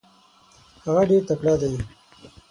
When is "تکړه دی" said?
1.29-1.73